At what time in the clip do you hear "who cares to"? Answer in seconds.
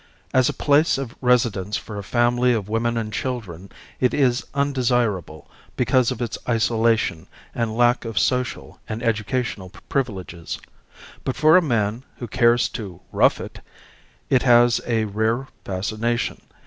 12.17-12.99